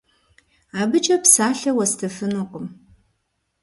Абыкӏэ 0.81 1.15
псалъэ 1.21 1.71
уэстыфынукъым. 1.77 2.65